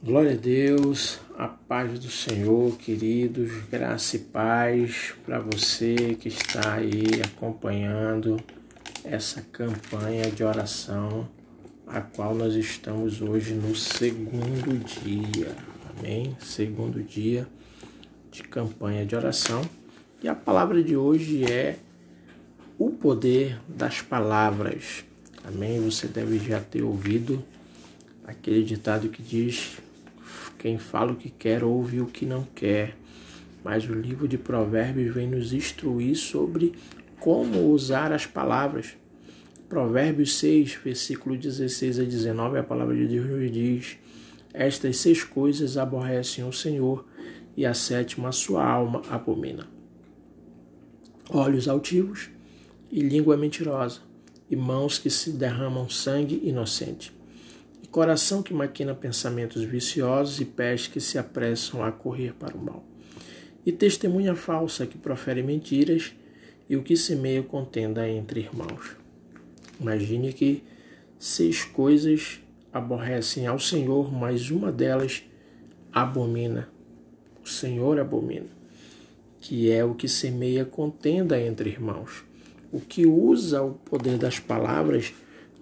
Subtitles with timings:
[0.00, 6.74] Glória a Deus, a paz do Senhor, queridos, graça e paz para você que está
[6.74, 8.38] aí acompanhando
[9.02, 11.28] essa campanha de oração,
[11.84, 15.52] a qual nós estamos hoje no segundo dia,
[15.98, 16.36] amém?
[16.38, 17.48] Segundo dia
[18.30, 19.68] de campanha de oração,
[20.22, 21.76] e a palavra de hoje é
[22.78, 25.04] o poder das palavras,
[25.42, 25.80] amém?
[25.80, 27.44] Você deve já ter ouvido
[28.24, 29.78] aquele ditado que diz
[30.58, 32.96] quem fala o que quer ouve o que não quer.
[33.64, 36.74] Mas o livro de Provérbios vem nos instruir sobre
[37.20, 38.96] como usar as palavras.
[39.68, 43.98] Provérbios 6, versículo 16 a 19, a palavra de Deus nos diz:
[44.54, 47.04] Estas seis coisas aborrecem o Senhor,
[47.56, 49.66] e a sétima sua alma abomina.
[51.28, 52.30] Olhos altivos
[52.90, 54.00] e língua mentirosa,
[54.48, 57.17] e mãos que se derramam sangue inocente
[57.90, 62.84] coração que maquina pensamentos viciosos e pés que se apressam a correr para o mal.
[63.64, 66.12] E testemunha falsa que profere mentiras
[66.68, 68.96] e o que semeia contenda entre irmãos.
[69.80, 70.62] Imagine que
[71.18, 72.40] seis coisas
[72.72, 75.22] aborrecem ao Senhor, mas uma delas
[75.92, 76.68] abomina.
[77.42, 78.48] O Senhor abomina,
[79.40, 82.24] que é o que semeia contenda entre irmãos.
[82.70, 85.14] O que usa o poder das palavras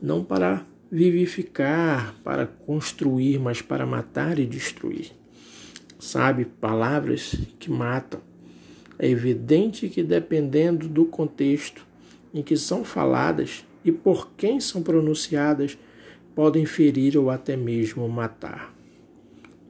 [0.03, 5.13] não para vivificar, para construir, mas para matar e destruir.
[5.99, 8.21] Sabe, palavras que matam.
[8.99, 11.87] É evidente que dependendo do contexto
[12.33, 15.79] em que são faladas e por quem são pronunciadas,
[16.35, 18.75] podem ferir ou até mesmo matar.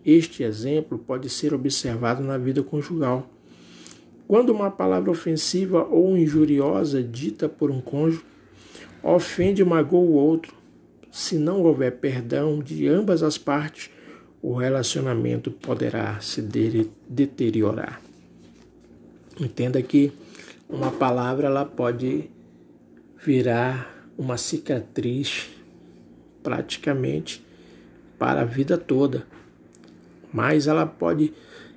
[0.04, 3.28] Este exemplo pode ser observado na vida conjugal.
[4.26, 8.24] Quando uma palavra ofensiva ou injuriosa dita por um cônjuge
[9.02, 10.54] ofende e magoa o outro,
[11.16, 13.88] se não houver perdão de ambas as partes,
[14.42, 16.42] o relacionamento poderá se
[17.08, 18.02] deteriorar.
[19.40, 20.12] Entenda que
[20.68, 22.28] uma palavra ela pode
[23.24, 25.48] virar uma cicatriz
[26.42, 27.42] praticamente
[28.18, 29.26] para a vida toda,
[30.30, 31.32] mas ela pode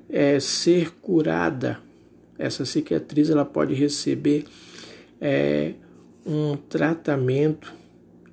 [0.09, 1.79] é, ser curada.
[2.37, 4.43] Essa cicatriz ela pode receber
[5.21, 5.75] é,
[6.25, 7.78] um tratamento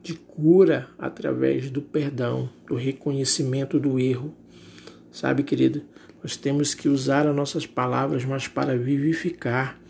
[0.06, 4.32] de cura através do perdão, do reconhecimento do erro.
[5.10, 5.82] Sabe, querido,
[6.22, 9.80] nós temos que usar as nossas palavras, mas para vivificar,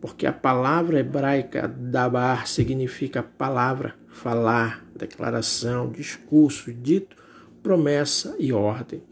[0.00, 7.16] porque a palavra hebraica dabar significa palavra, falar, declaração, discurso, dito,
[7.60, 9.02] promessa e ordem.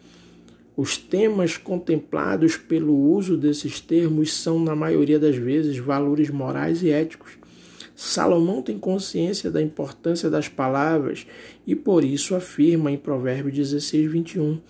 [0.76, 6.90] Os temas contemplados pelo uso desses termos são, na maioria das vezes, valores morais e
[6.90, 7.41] éticos
[7.94, 11.26] Salomão tem consciência da importância das palavras
[11.66, 14.60] e por isso afirma em Provérbio 16, 21: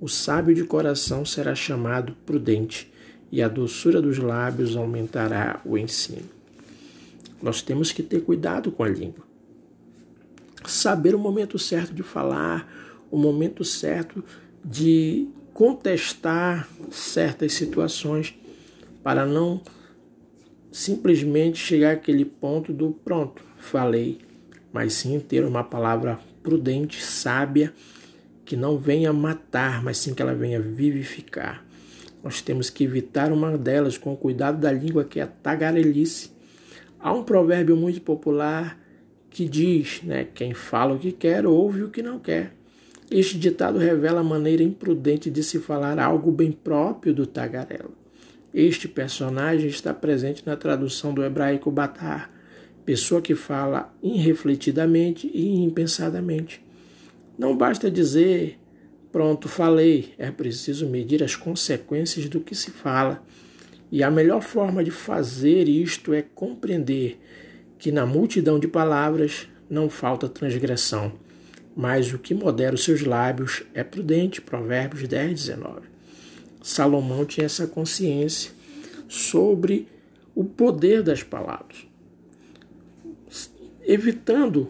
[0.00, 2.92] O sábio de coração será chamado prudente,
[3.32, 6.28] e a doçura dos lábios aumentará o ensino.
[7.42, 9.24] Nós temos que ter cuidado com a língua.
[10.64, 12.70] Saber o momento certo de falar,
[13.10, 14.24] o momento certo
[14.64, 18.34] de contestar certas situações
[19.02, 19.62] para não
[20.76, 24.18] simplesmente chegar àquele ponto do pronto, falei,
[24.70, 27.72] mas sim ter uma palavra prudente, sábia,
[28.44, 31.64] que não venha matar, mas sim que ela venha vivificar.
[32.22, 36.30] Nós temos que evitar uma delas com o cuidado da língua, que é a tagarelice.
[37.00, 38.78] Há um provérbio muito popular
[39.30, 42.52] que diz, né, quem fala o que quer, ouve o que não quer.
[43.10, 48.05] Este ditado revela a maneira imprudente de se falar algo bem próprio do tagarelo.
[48.54, 52.30] Este personagem está presente na tradução do hebraico Batar,
[52.84, 56.64] pessoa que fala irrefletidamente e impensadamente.
[57.38, 58.58] Não basta dizer,
[59.12, 63.22] pronto, falei, é preciso medir as consequências do que se fala.
[63.90, 67.20] E a melhor forma de fazer isto é compreender
[67.78, 71.12] que na multidão de palavras não falta transgressão,
[71.76, 74.40] mas o que modera os seus lábios é prudente.
[74.40, 75.95] Provérbios 10, 19.
[76.66, 78.50] Salomão tinha essa consciência
[79.06, 79.86] sobre
[80.34, 81.86] o poder das palavras,
[83.84, 84.68] evitando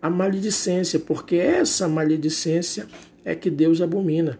[0.00, 2.86] a maledicência, porque essa maledicência
[3.24, 4.38] é que Deus abomina.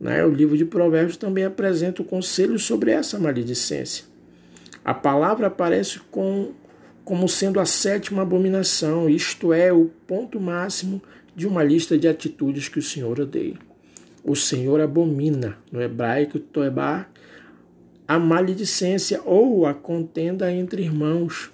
[0.00, 0.24] Né?
[0.24, 4.06] O livro de Provérbios também apresenta o conselho sobre essa maledicência.
[4.82, 6.52] A palavra aparece com,
[7.04, 11.02] como sendo a sétima abominação, isto é, o ponto máximo
[11.34, 13.65] de uma lista de atitudes que o Senhor odeia
[14.26, 15.56] o Senhor abomina.
[15.70, 17.10] No hebraico, toebar,
[18.08, 21.50] a maledicência ou a contenda entre irmãos,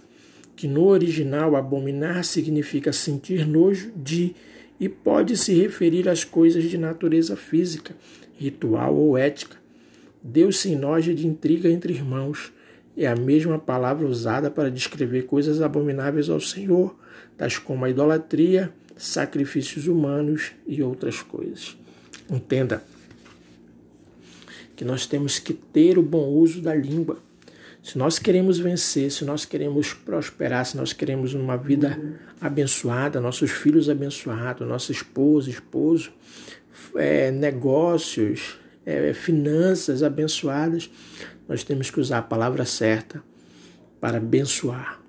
[0.56, 4.34] que no original abominar significa sentir nojo de
[4.80, 7.94] e pode se referir às coisas de natureza física,
[8.38, 9.56] ritual ou ética.
[10.22, 12.52] Deus sem noja de intriga entre irmãos
[12.96, 16.96] é a mesma palavra usada para descrever coisas abomináveis ao Senhor,
[17.36, 21.81] tais como a idolatria, sacrifícios humanos e outras coisas.
[22.32, 22.82] Entenda
[24.74, 27.18] que nós temos que ter o bom uso da língua.
[27.82, 32.00] Se nós queremos vencer, se nós queremos prosperar, se nós queremos uma vida
[32.40, 36.10] abençoada, nossos filhos abençoados, nossa esposa, esposo,
[36.96, 40.88] é, negócios, é, finanças abençoadas,
[41.46, 43.22] nós temos que usar a palavra certa
[44.00, 45.02] para abençoar,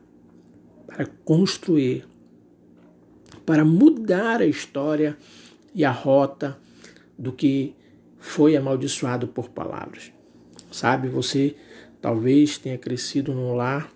[0.88, 2.06] para construir,
[3.46, 5.16] para mudar a história
[5.74, 6.58] e a rota
[7.18, 7.76] do que
[8.20, 10.12] foi amaldiçoado por palavras.
[10.72, 11.56] Sabe, você
[12.02, 13.92] talvez tenha crescido num lar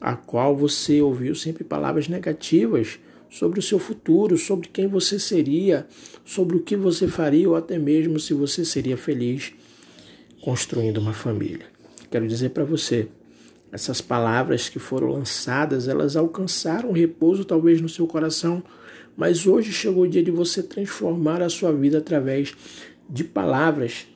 [0.00, 2.98] a qual você ouviu sempre palavras negativas
[3.28, 5.86] sobre o seu futuro, sobre quem você seria,
[6.24, 9.52] sobre o que você faria ou até mesmo se você seria feliz
[10.42, 11.66] construindo uma família.
[12.10, 13.08] Quero dizer para você,
[13.70, 18.62] essas palavras que foram lançadas, elas alcançaram repouso talvez no seu coração,
[19.16, 22.54] mas hoje chegou o dia de você transformar a sua vida através
[23.08, 24.06] de palavras,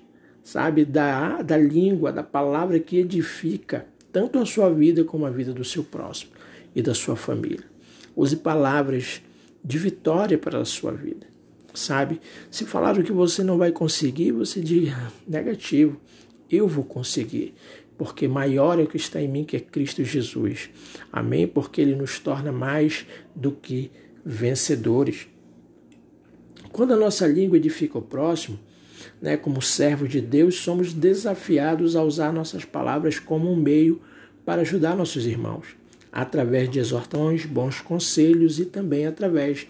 [0.43, 5.53] sabe, da, da língua, da palavra que edifica tanto a sua vida como a vida
[5.53, 6.33] do seu próximo
[6.75, 7.65] e da sua família.
[8.15, 9.21] Use palavras
[9.65, 11.27] de vitória para a sua vida.
[11.73, 12.21] Sabe?
[12.51, 16.01] Se falaram que você não vai conseguir, você diga negativo.
[16.49, 17.55] Eu vou conseguir,
[17.99, 20.71] porque maior é o que está em mim que é Cristo Jesus.
[21.13, 21.49] Amém?
[21.49, 23.05] Porque ele nos torna mais
[23.35, 23.91] do que
[24.25, 25.27] vencedores.
[26.73, 28.59] Quando a nossa língua edifica o próximo,
[29.21, 34.01] né, como servos de Deus, somos desafiados a usar nossas palavras como um meio
[34.45, 35.67] para ajudar nossos irmãos
[36.15, 39.67] através de exortões, bons conselhos e também através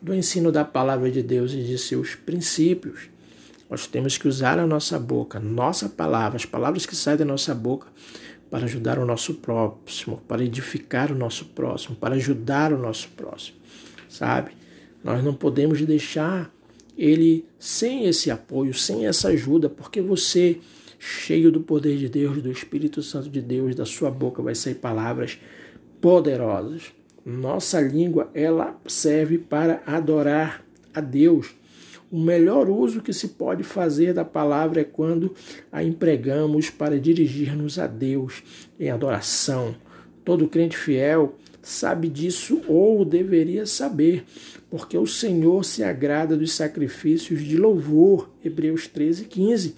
[0.00, 3.10] do ensino da palavra de Deus e de seus princípios.
[3.68, 7.54] Nós temos que usar a nossa boca, nossa palavra, as palavras que saem da nossa
[7.54, 7.88] boca,
[8.50, 13.56] para ajudar o nosso próximo, para edificar o nosso próximo, para ajudar o nosso próximo,
[14.12, 14.52] sabe?
[15.02, 16.52] Nós não podemos deixar
[16.96, 20.60] ele sem esse apoio, sem essa ajuda, porque você,
[20.98, 24.74] cheio do poder de Deus, do Espírito Santo de Deus, da sua boca vai sair
[24.74, 25.38] palavras
[26.00, 26.92] poderosas.
[27.24, 31.54] Nossa língua ela serve para adorar a Deus.
[32.10, 35.34] O melhor uso que se pode fazer da palavra é quando
[35.70, 38.42] a empregamos para dirigir-nos a Deus
[38.78, 39.74] em adoração.
[40.22, 44.24] Todo crente fiel sabe disso ou deveria saber,
[44.68, 48.28] porque o Senhor se agrada dos sacrifícios de louvor.
[48.44, 49.74] Hebreus 13, 15.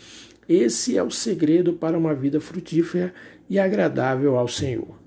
[0.48, 3.12] Esse é o segredo para uma vida frutífera
[3.48, 4.98] e agradável ao Senhor.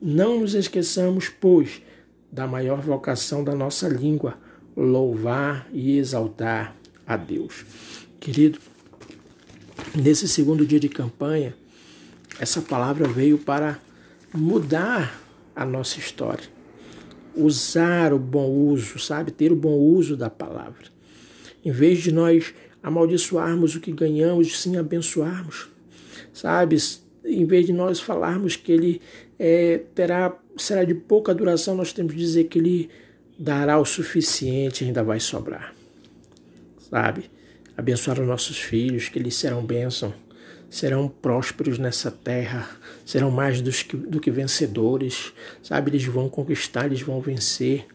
[0.00, 1.82] Não nos esqueçamos, pois,
[2.30, 4.38] da maior vocação da nossa língua,
[4.76, 6.76] louvar e exaltar
[7.06, 7.64] a Deus.
[8.20, 8.58] Querido,
[9.94, 11.54] nesse segundo dia de campanha,
[12.38, 13.78] essa palavra veio para
[14.32, 15.27] mudar
[15.58, 16.44] a nossa história.
[17.34, 19.32] Usar o bom uso, sabe?
[19.32, 20.86] Ter o bom uso da palavra.
[21.64, 25.68] Em vez de nós amaldiçoarmos o que ganhamos, sim abençoarmos.
[26.32, 26.76] Sabe?
[27.24, 29.02] Em vez de nós falarmos que ele
[29.36, 32.88] é, terá, será de pouca duração, nós temos que dizer que ele
[33.36, 35.74] dará o suficiente ainda vai sobrar.
[36.88, 37.28] Sabe?
[37.76, 40.14] Abençoar os nossos filhos, que eles serão bênção,
[40.70, 42.68] serão prósperos nessa terra,
[43.04, 45.32] serão mais que, do que vencedores,
[45.62, 45.90] sabe?
[45.90, 47.86] Eles vão conquistar, eles vão vencer.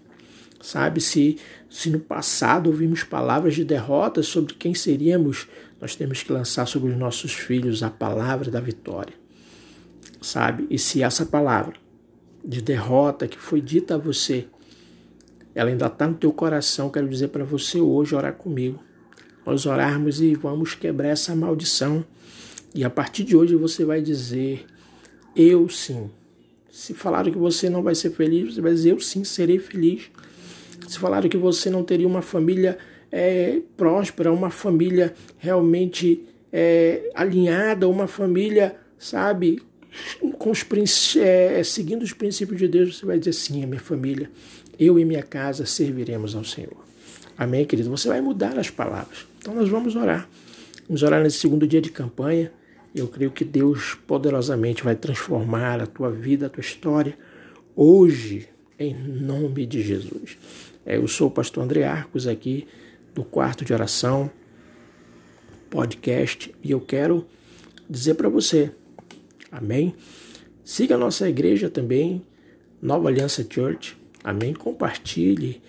[0.61, 1.37] Sabe, se,
[1.69, 5.45] se no passado ouvimos palavras de derrota sobre quem seríamos,
[5.81, 9.13] nós temos que lançar sobre os nossos filhos a palavra da vitória
[10.23, 10.65] sabe?
[10.69, 11.73] E se essa palavra
[12.43, 14.47] de derrota que foi dita a você,
[15.53, 18.81] ela ainda está no teu coração, quero dizer para você hoje orar comigo.
[19.45, 22.03] Nós orarmos e vamos quebrar essa maldição.
[22.73, 24.65] E a partir de hoje você vai dizer:
[25.35, 26.09] Eu sim.
[26.71, 30.09] Se falaram que você não vai ser feliz, você vai dizer: Eu sim serei feliz.
[30.87, 32.77] Se falaram que você não teria uma família
[33.11, 39.61] é, próspera, uma família realmente é, alinhada, uma família, sabe,
[40.37, 44.29] com os, é, seguindo os princípios de Deus, você vai dizer sim, a minha família,
[44.79, 46.83] eu e minha casa serviremos ao Senhor.
[47.37, 47.89] Amém, querido?
[47.89, 49.25] Você vai mudar as palavras.
[49.39, 50.27] Então nós vamos orar.
[50.87, 52.51] Vamos orar nesse segundo dia de campanha.
[52.95, 57.17] Eu creio que Deus poderosamente vai transformar a tua vida, a tua história,
[57.75, 58.47] hoje,
[58.77, 60.37] em nome de Jesus.
[60.85, 62.67] É, eu sou o pastor André Arcos aqui
[63.13, 64.29] do quarto de oração,
[65.69, 67.25] podcast, e eu quero
[67.89, 68.71] dizer para você
[69.53, 69.93] Amém?
[70.63, 72.25] Siga a nossa igreja também,
[72.81, 73.95] Nova Aliança Church.
[74.23, 74.51] Amém?
[74.51, 75.61] Compartilhe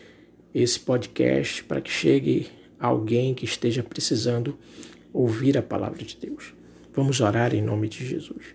[0.54, 2.48] esse podcast para que chegue
[2.80, 4.56] alguém que esteja precisando
[5.12, 6.54] ouvir a palavra de Deus.
[6.94, 8.54] Vamos orar em nome de Jesus.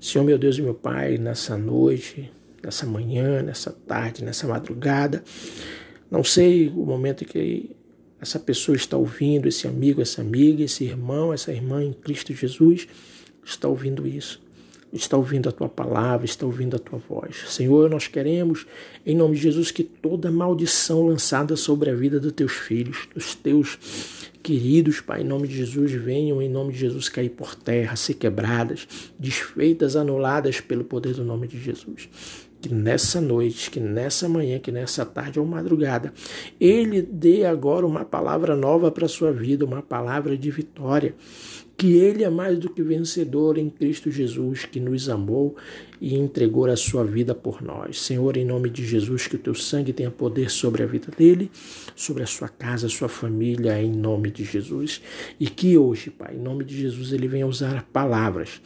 [0.00, 2.30] Senhor, meu Deus e meu Pai, nessa noite,
[2.62, 5.24] nessa manhã, nessa tarde, nessa madrugada,
[6.10, 7.74] não sei o momento que
[8.20, 12.86] essa pessoa está ouvindo, esse amigo, essa amiga, esse irmão, essa irmã em Cristo Jesus
[13.44, 14.40] está ouvindo isso
[14.92, 17.44] está ouvindo a tua palavra, está ouvindo a tua voz.
[17.48, 18.66] Senhor, nós queremos,
[19.06, 23.34] em nome de Jesus, que toda maldição lançada sobre a vida dos teus filhos, dos
[23.34, 23.78] teus
[24.42, 28.14] queridos, Pai, em nome de Jesus, venham, em nome de Jesus, cair por terra, ser
[28.14, 28.86] quebradas,
[29.18, 32.08] desfeitas, anuladas pelo poder do nome de Jesus.
[32.60, 36.12] Que nessa noite, que nessa manhã, que nessa tarde ou madrugada,
[36.60, 41.14] Ele dê agora uma palavra nova para a sua vida, uma palavra de vitória
[41.80, 45.56] que Ele é mais do que vencedor em Cristo Jesus, que nos amou
[45.98, 48.02] e entregou a sua vida por nós.
[48.02, 51.50] Senhor, em nome de Jesus, que o teu sangue tenha poder sobre a vida dele,
[51.96, 55.00] sobre a sua casa, a sua família, em nome de Jesus.
[55.40, 58.60] E que hoje, Pai, em nome de Jesus, ele venha usar palavras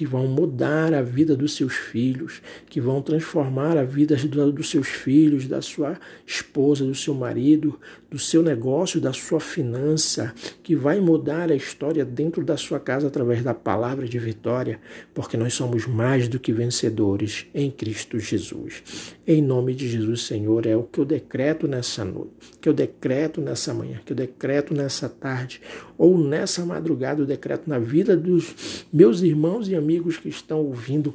[0.00, 4.88] que vão mudar a vida dos seus filhos, que vão transformar a vida dos seus
[4.88, 7.78] filhos, da sua esposa, do seu marido,
[8.10, 13.06] do seu negócio, da sua finança, que vai mudar a história dentro da sua casa
[13.06, 14.80] através da palavra de vitória,
[15.14, 19.14] porque nós somos mais do que vencedores em Cristo Jesus.
[19.24, 23.40] Em nome de Jesus, Senhor, é o que eu decreto nessa noite, que eu decreto
[23.40, 25.60] nessa manhã, que eu decreto nessa tarde
[25.96, 31.14] ou nessa madrugada, eu decreto na vida dos meus irmãos e amigos que estão ouvindo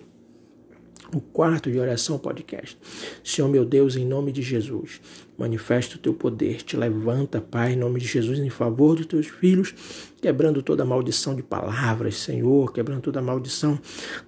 [1.14, 2.78] o quarto de oração podcast.
[3.24, 5.02] Senhor meu Deus, em nome de Jesus,
[5.38, 9.28] manifesta o teu poder, te levanta, Pai, em nome de Jesus, em favor dos teus
[9.28, 9.74] filhos,
[10.22, 13.80] quebrando toda a maldição de palavras, Senhor, quebrando toda a maldição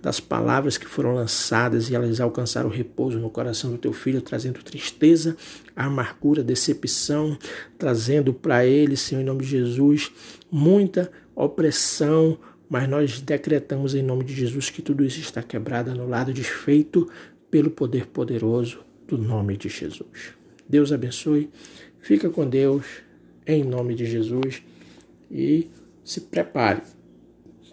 [0.02, 4.62] das palavras que foram lançadas e elas alcançaram repouso no coração do teu filho, trazendo
[4.64, 5.36] tristeza,
[5.76, 7.38] amargura, decepção,
[7.78, 10.12] trazendo para ele, Senhor, em nome de Jesus,
[10.52, 12.38] muita opressão,
[12.70, 17.10] mas nós decretamos em nome de Jesus que tudo isso está quebrado, anulado, desfeito
[17.50, 20.34] pelo poder poderoso do nome de Jesus.
[20.68, 21.50] Deus abençoe,
[22.02, 22.86] fica com Deus,
[23.46, 24.62] em nome de Jesus
[25.32, 25.70] e
[26.04, 26.82] se prepare.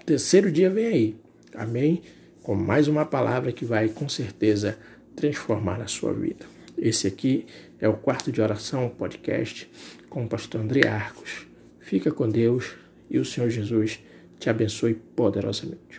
[0.07, 1.17] Terceiro dia vem aí,
[1.55, 2.03] amém?
[2.43, 4.79] Com mais uma palavra que vai com certeza
[5.17, 6.47] transformar a sua vida.
[6.77, 7.47] Esse aqui
[7.81, 9.69] é o quarto de oração podcast
[10.09, 11.47] com o pastor André Arcos.
[11.81, 12.75] Fica com Deus
[13.11, 14.01] e o Senhor Jesus
[14.39, 15.85] te abençoe poderosamente.